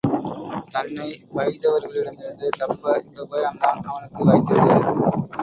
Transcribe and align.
தன்னை 0.69 1.05
வைதவர்களிடமிருந்து 1.35 2.49
தப்ப 2.57 3.01
இந்த 3.03 3.21
உபாயம்தான் 3.21 3.85
அவனுக்கு 3.85 4.25
வாய்த்தது. 4.25 4.67